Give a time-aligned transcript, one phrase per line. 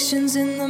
[0.00, 0.69] reflections in the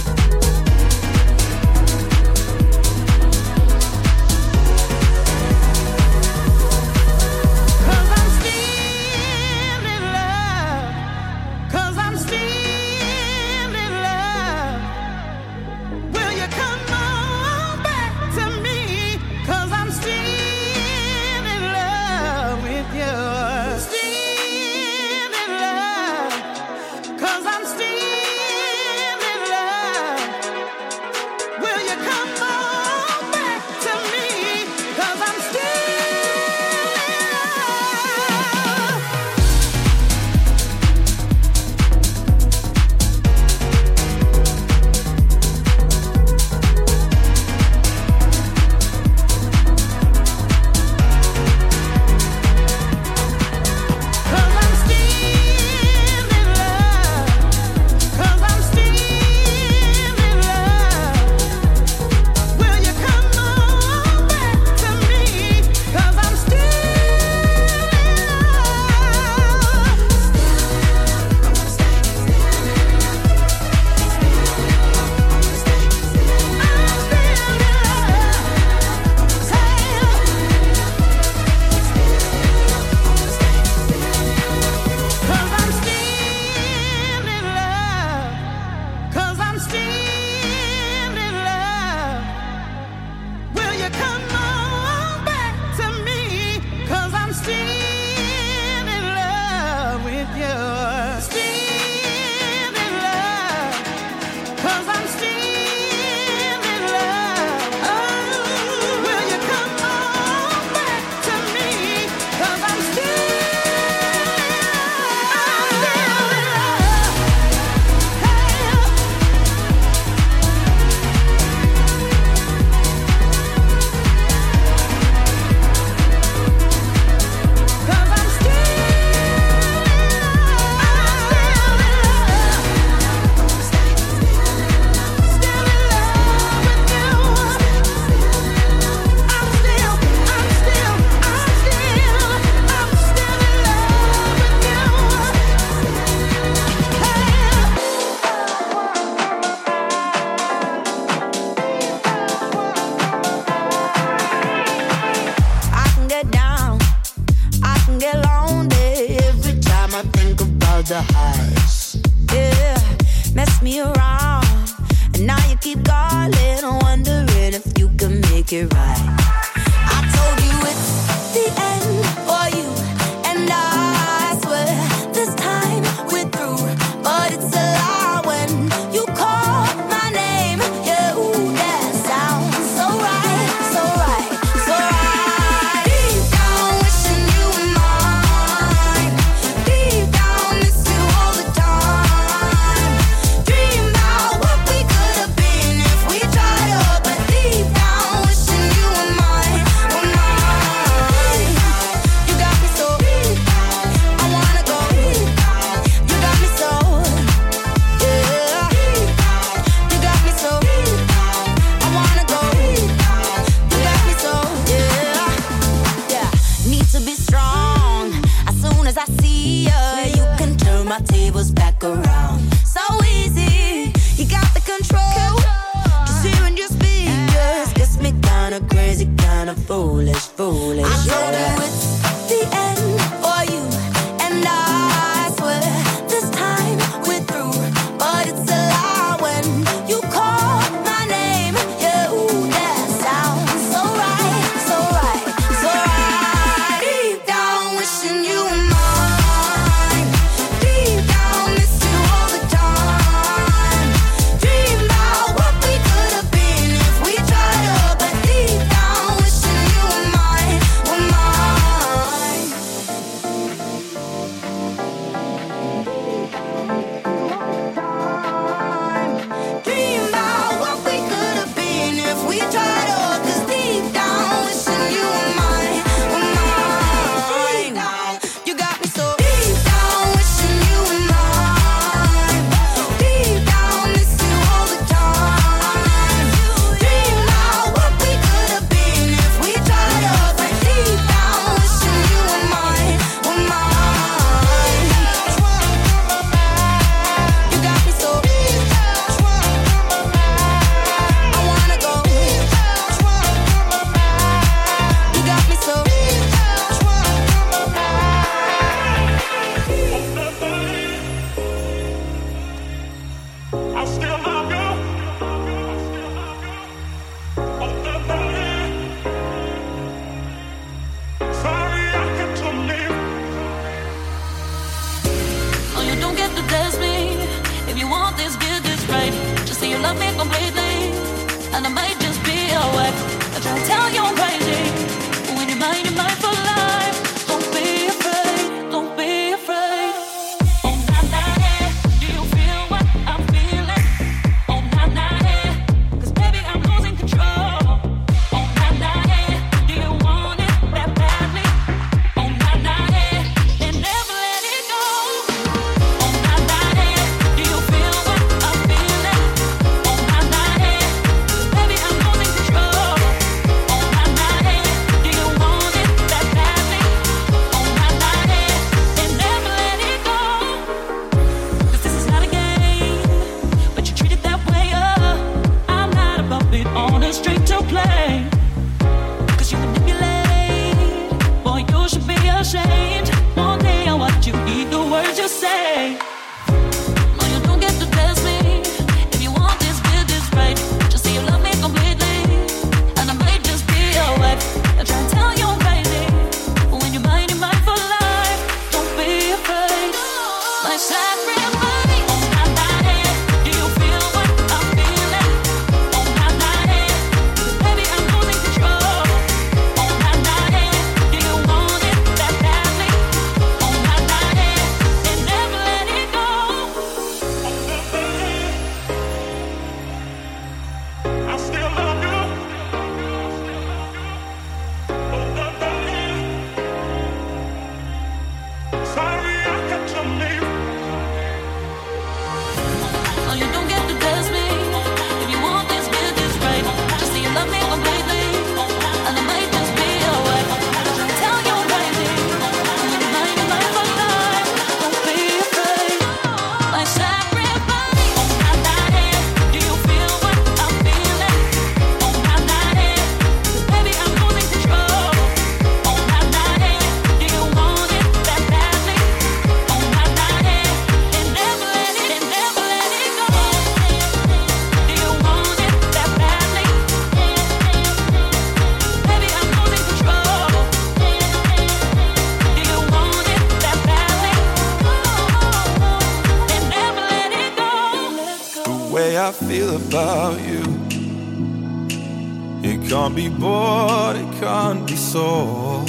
[483.21, 485.87] Be bought, it can't be sold.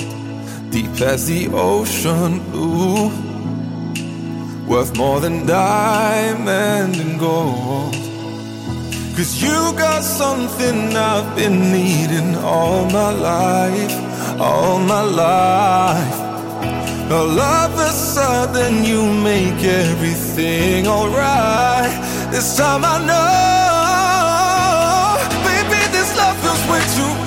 [0.70, 3.08] Deep as the ocean blue,
[4.70, 7.94] worth more than diamond and gold.
[9.16, 13.94] Cause you got something I've been needing all my life,
[14.40, 16.18] all my life.
[17.16, 21.94] All of a sudden you make everything alright.
[22.32, 23.32] This time I know,
[25.48, 27.21] baby, this love feels way too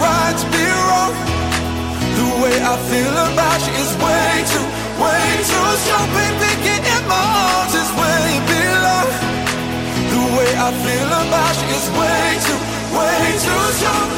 [2.56, 4.66] way I feel about you is way too,
[5.04, 6.08] way too strong.
[6.16, 9.10] Baby, get in my arms is where you belong.
[10.12, 12.60] The way I feel about you is way too,
[12.96, 14.10] way too strong.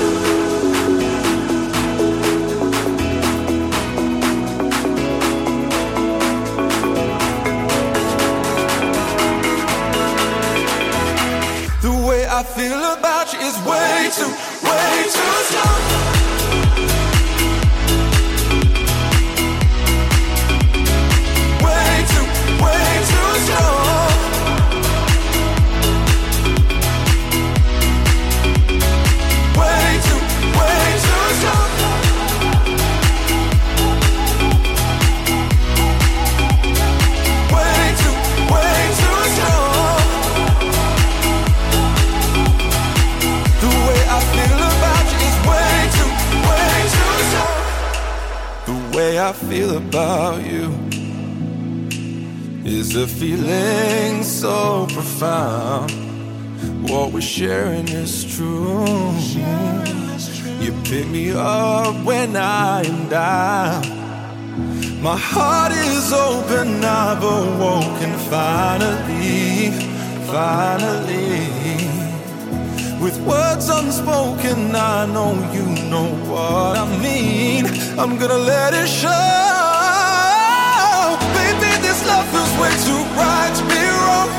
[11.82, 14.32] The way I feel about you is way too,
[14.68, 16.37] way too strong.
[49.28, 50.74] I feel about you
[52.64, 55.92] is a feeling so profound.
[56.90, 58.86] What we're sharing is true.
[60.62, 63.84] You pick me up when I am down.
[65.04, 69.72] My heart is open, I've awoken finally,
[70.32, 71.68] finally.
[73.04, 77.66] With words unspoken, I know you know what I mean.
[77.98, 79.10] I'm gonna let it show.
[81.38, 84.32] Baby, this love feels way too right to be wrong.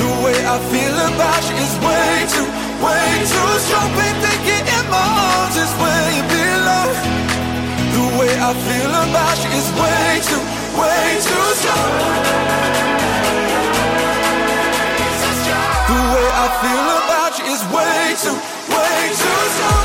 [0.00, 2.48] The way I feel about you is way too,
[2.84, 3.88] way too strong.
[3.96, 6.92] Baby, get in my arms is where you belong.
[7.96, 10.42] The way I feel about you is way too,
[10.76, 11.92] way too strong.
[15.88, 18.36] The way I feel about you is way too,
[18.68, 19.81] way too strong.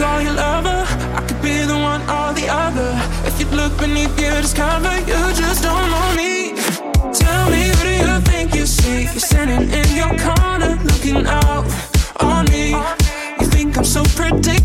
[0.00, 0.82] The your lover.
[1.18, 2.90] I could be the one or the other.
[3.28, 6.54] If you look beneath your discover You just don't know me.
[7.12, 9.02] Tell me who do you think you see?
[9.02, 11.64] You're standing in your corner Looking out
[12.20, 12.70] on me.
[13.40, 14.59] You think I'm so predictable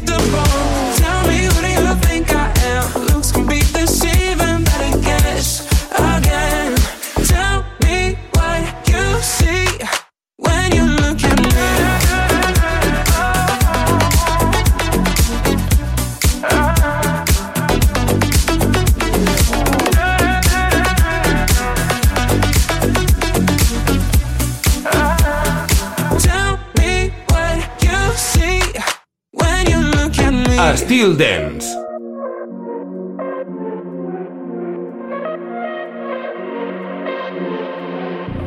[31.06, 31.66] real dance.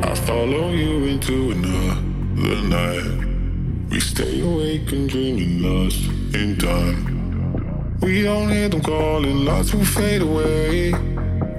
[0.03, 3.91] I follow you into another night.
[3.91, 6.03] We stay awake and dreaming lost
[6.35, 7.97] in time.
[8.01, 10.91] We don't hear them calling, lights will fade away.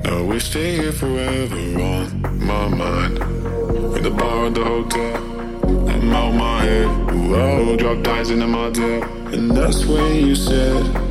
[0.03, 3.17] Now we stay here forever on my mind.
[3.95, 5.15] In the bar of the hotel,
[5.89, 6.87] I'm out my head.
[7.13, 8.88] Ooh, oh, drop dies into my day.
[9.69, 11.08] That's when you said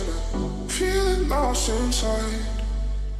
[0.00, 2.40] it, feeling lost inside,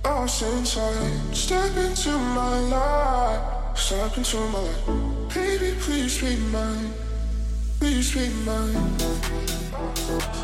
[0.05, 1.35] lost inside.
[1.35, 5.35] Step into my life, step into my life.
[5.35, 6.93] Baby, please be mine,
[7.81, 10.38] please be mine.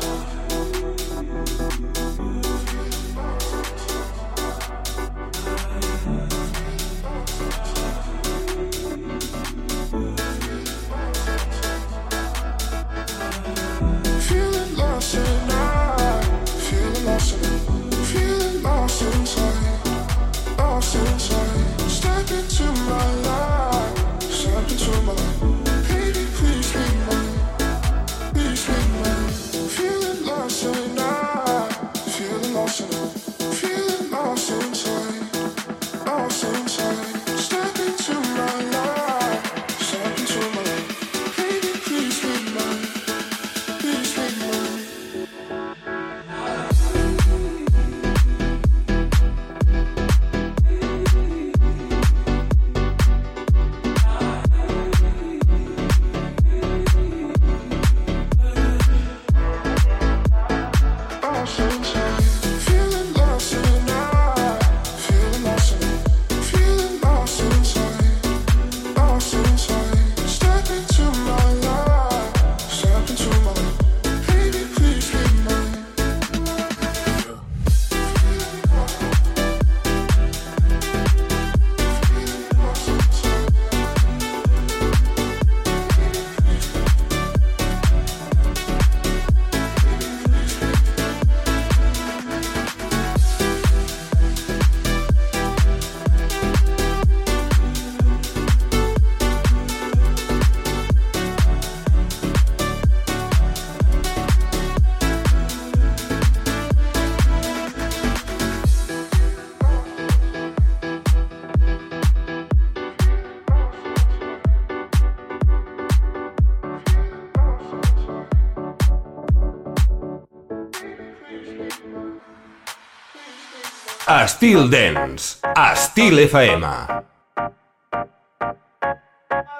[124.25, 126.63] Estil Dance, Estil FM.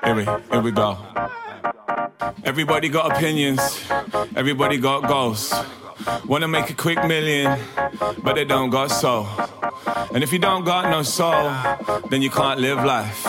[0.04, 0.98] Here we, here we go.
[2.44, 3.62] Everybody got opinions.
[4.36, 5.54] Everybody got goals.
[6.26, 7.60] Wanna make a quick million,
[8.24, 9.28] but they don't got soul.
[10.12, 11.52] And if you don't got no soul,
[12.10, 13.22] then you can't live life.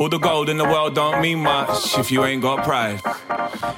[0.00, 3.00] All the gold in the world don't mean much if you ain't got pride.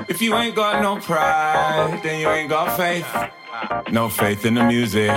[0.08, 3.06] If you ain't got no pride, then you ain't got faith.
[3.90, 5.10] No faith in the music,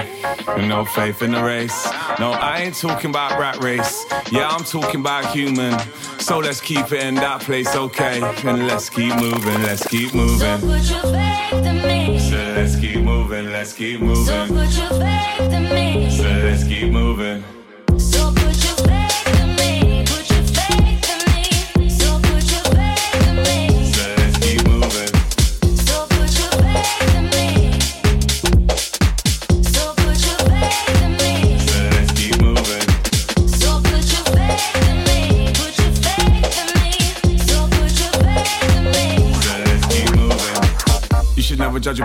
[0.58, 1.86] no faith in the race.
[2.20, 4.06] No, I ain't talking about rat race.
[4.32, 5.80] Yeah, I'm talking about human.
[6.20, 8.22] So let's keep it in that place, okay?
[8.46, 10.40] And let's keep moving, let's keep moving.
[10.40, 12.20] So put your faith in me.
[12.20, 14.26] So let's keep moving, let's keep moving.
[14.26, 16.10] So put your faith in me.
[16.10, 17.44] So let's keep moving.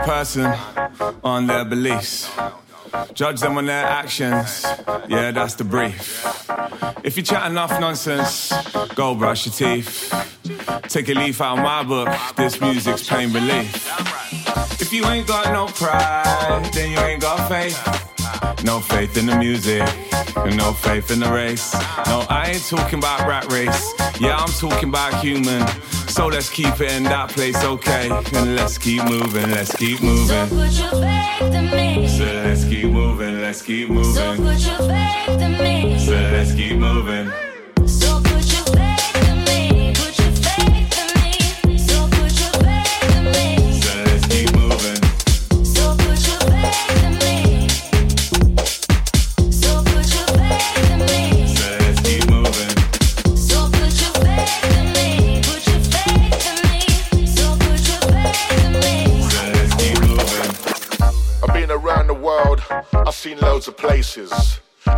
[0.09, 0.51] Person
[1.23, 2.31] on their beliefs.
[3.13, 4.65] Judge them on their actions.
[5.07, 6.25] Yeah, that's the brief.
[7.05, 8.51] If you chat enough nonsense,
[8.95, 10.11] go brush your teeth.
[10.85, 12.09] Take a leaf out of my book.
[12.39, 13.87] This music's pain relief.
[14.81, 17.77] If you ain't got no pride, then you ain't got faith.
[18.65, 19.83] No faith in the music,
[20.57, 21.75] no faith in the race.
[22.07, 23.93] No, I ain't talking about rat race.
[24.19, 25.67] Yeah, I'm talking about human.
[26.19, 28.11] So let's keep it in that place, okay?
[28.11, 30.27] And let's keep moving, let's keep moving.
[30.27, 32.09] So put your faith in me.
[32.09, 34.15] So let's keep moving, let's keep moving.
[34.15, 35.97] So put your faith in me.
[35.97, 37.48] So let's keep moving.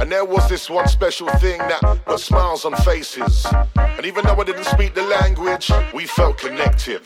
[0.00, 3.46] And there was this one special thing that put smiles on faces.
[3.76, 7.02] And even though I didn't speak the language, we felt connected.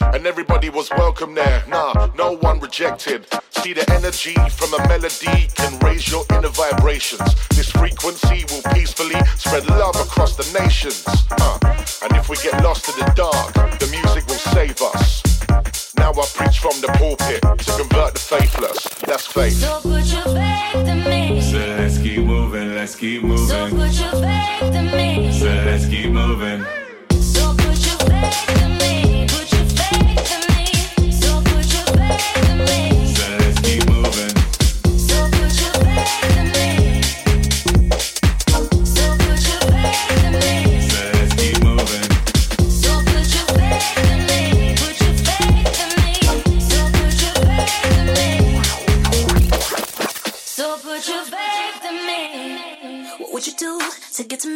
[0.00, 3.26] And everybody was welcome there, nah, no one rejected.
[3.50, 7.34] See the energy from a melody can raise your inner vibrations.
[7.56, 11.04] This frequency will peacefully spread love across the nations.
[11.40, 11.58] Uh,
[12.04, 15.77] and if we get lost in the dark, the music will save us.
[15.98, 18.88] Now now I preach from the pulpit to convert the faithless.
[19.06, 19.54] That's faith.
[19.54, 21.40] So put your faith in me.
[21.40, 23.46] So let's keep moving, let's keep moving.
[23.46, 25.32] So put your faith in me.
[25.32, 26.64] So let's keep moving.
[27.20, 28.97] So put your faith in me.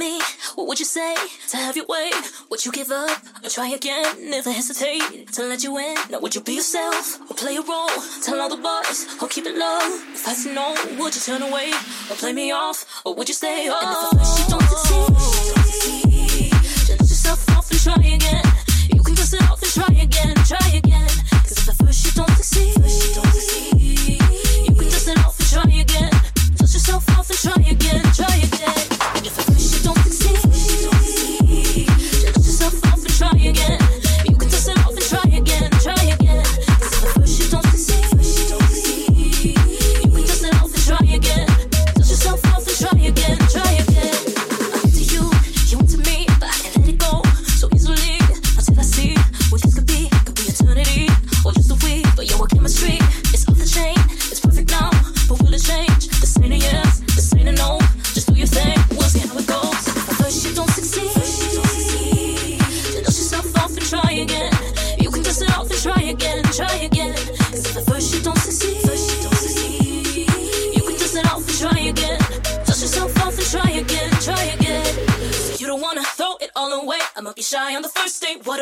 [0.03, 0.21] Me?
[0.57, 1.15] What would you say
[1.51, 2.11] to have your way?
[2.51, 4.05] Would you give up or try again?
[4.31, 5.95] Never hesitate to let you in.
[6.11, 7.97] Now would you be yourself or play a role?
[8.25, 9.79] Tell all the boys or keep it low.
[10.19, 11.71] If I said no, would you turn away
[12.11, 13.69] or play me off or would you stay?
[13.71, 16.51] Oh, and if at first you don't succeed,
[16.89, 18.47] then dust yourself off and try again.
[18.95, 21.13] You can dust it off and try again, try again.
[21.47, 22.75] Cause if at first you don't succeed,
[24.67, 26.13] you can dust it off and try again.
[26.59, 29.02] Dust yourself off and try again, try again.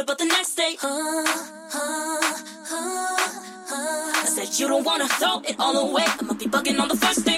[0.00, 0.76] About the next day?
[0.80, 1.24] Huh,
[1.70, 2.20] huh,
[2.64, 4.22] huh.
[4.22, 6.04] I said you don't wanna throw it all away.
[6.20, 7.29] I'ma be bugging on the first date.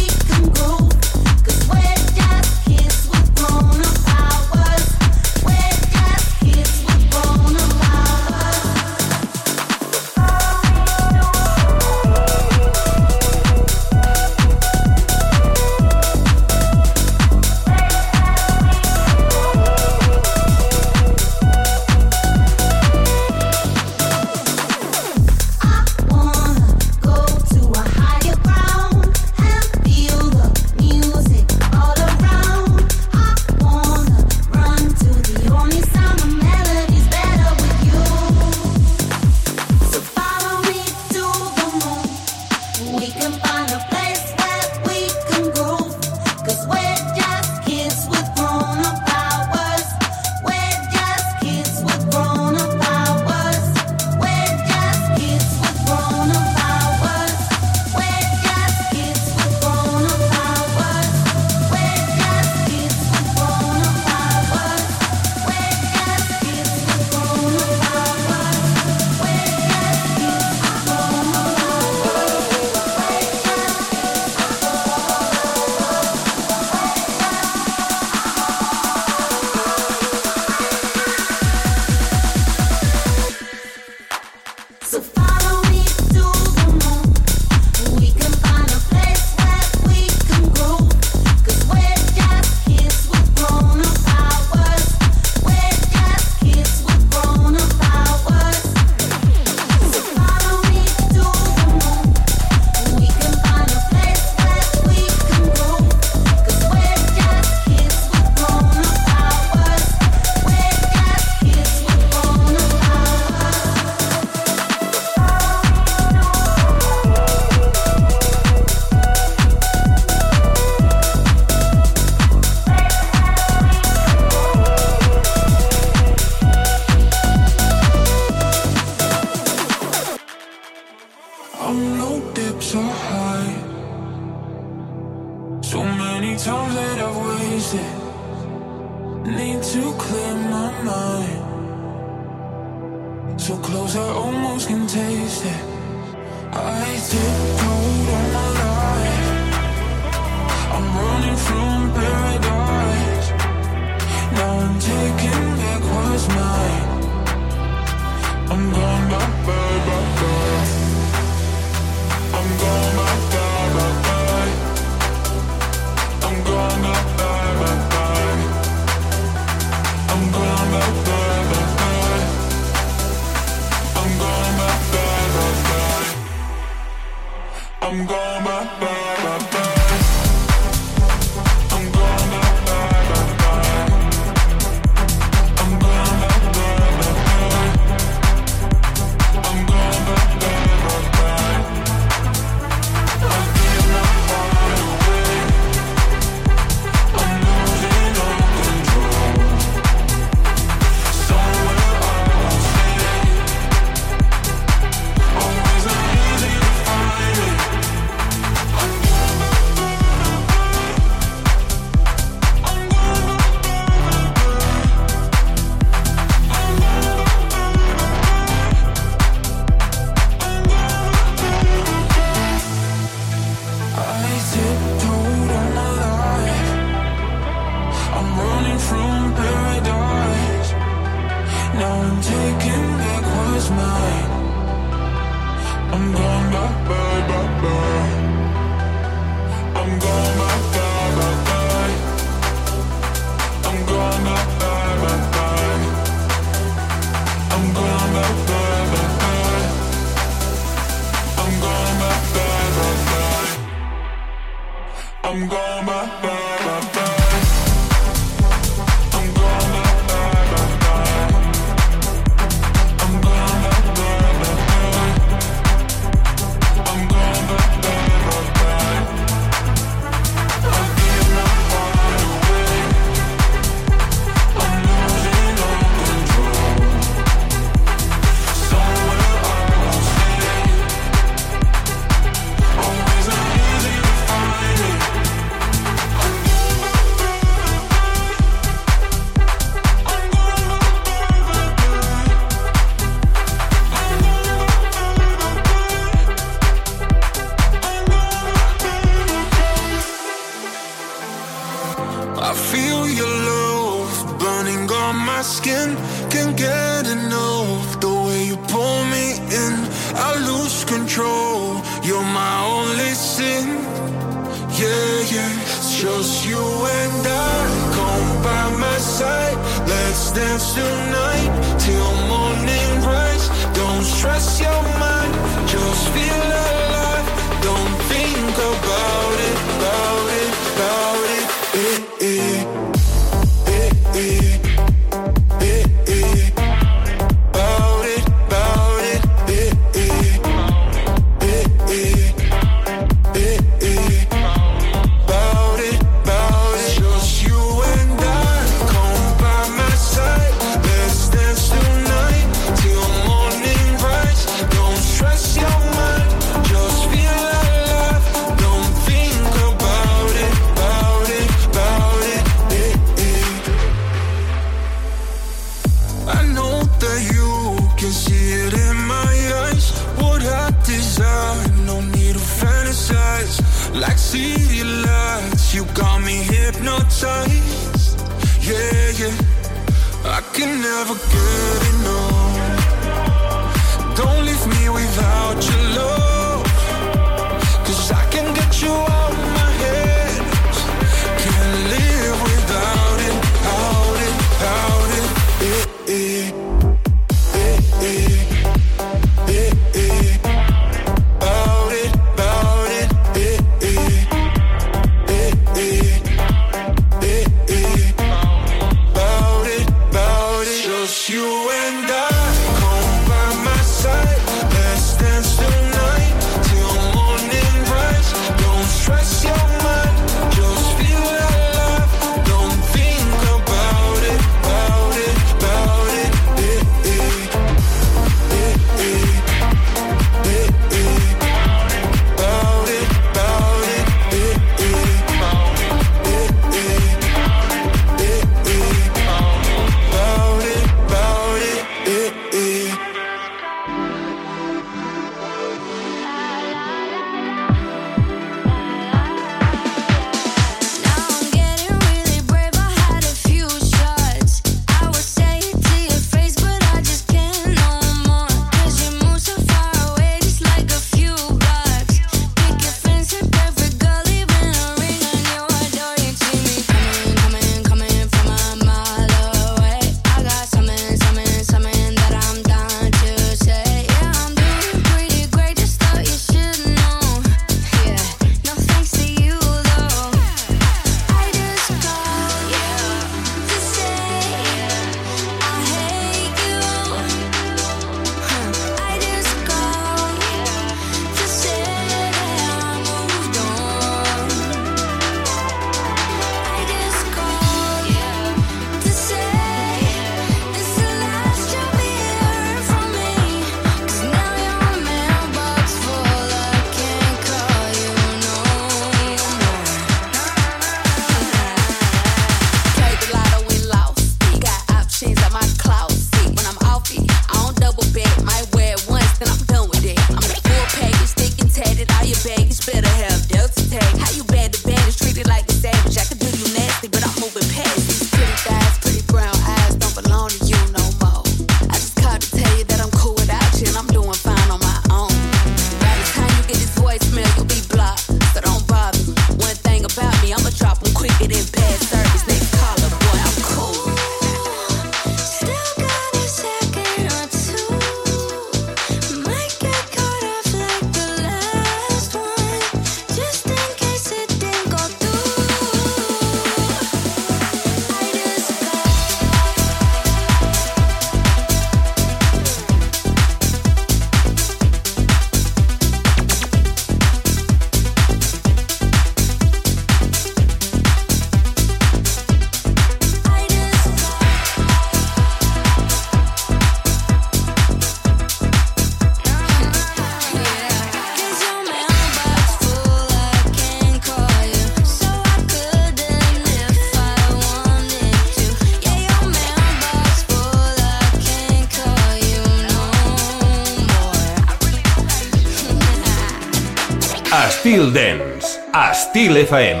[598.06, 600.00] Estil Dance, a Estil FM.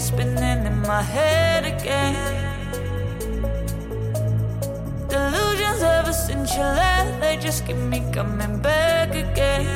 [0.00, 2.14] spinning in my head again.
[5.08, 9.66] Delusions ever since you left, they just keep me coming back again.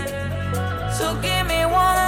[0.93, 2.08] So give me one.